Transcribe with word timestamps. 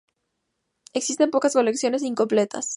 Existen 0.93 1.29
pocas 1.29 1.53
colecciones 1.53 2.01
e 2.01 2.07
incompletas. 2.07 2.69